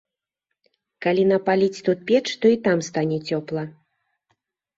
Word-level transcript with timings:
Калі 1.05 1.23
напаліць 1.31 1.83
тут 1.89 1.99
печ, 2.07 2.23
то 2.41 2.45
і 2.55 2.59
там 2.65 2.79
стане 2.89 3.17
цёпла. 3.31 3.63